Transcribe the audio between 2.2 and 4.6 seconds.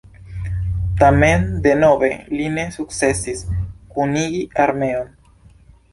li ne sukcesis kunigi